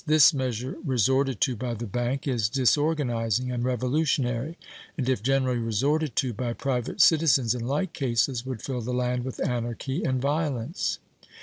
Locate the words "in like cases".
7.53-8.43